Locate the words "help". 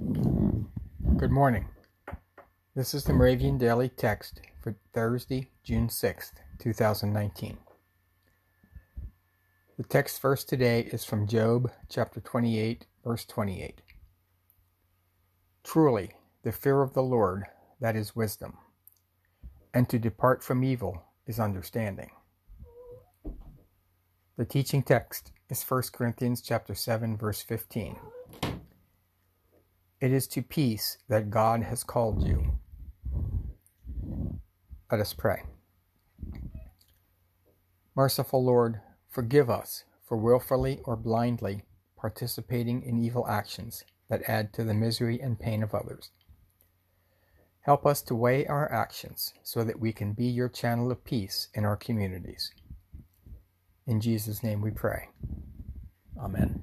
47.60-47.84